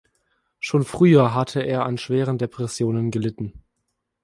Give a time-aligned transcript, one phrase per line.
[0.59, 3.61] Schon früher hatte er an schweren Depressionen gelitten.